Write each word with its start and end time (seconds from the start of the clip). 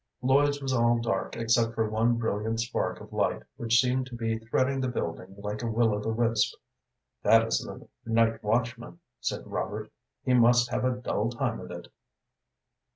Lloyd's 0.23 0.59
was 0.59 0.73
all 0.73 0.97
dark 0.97 1.35
except 1.37 1.75
for 1.75 1.87
one 1.87 2.15
brilliant 2.17 2.59
spark 2.59 2.99
of 3.01 3.13
light, 3.13 3.43
which 3.57 3.79
seemed 3.79 4.07
to 4.07 4.15
be 4.15 4.39
threading 4.39 4.81
the 4.81 4.87
building 4.87 5.35
like 5.37 5.61
a 5.61 5.69
will 5.69 5.93
o' 5.93 5.99
the 5.99 6.09
wisp. 6.09 6.55
"That 7.21 7.45
is 7.45 7.59
the 7.59 7.87
night 8.11 8.43
watchman," 8.43 8.99
said 9.19 9.45
Robert. 9.45 9.91
"He 10.23 10.33
must 10.33 10.71
have 10.71 10.85
a 10.85 10.95
dull 10.97 11.29
time 11.29 11.59
of 11.59 11.69
it." 11.69 11.89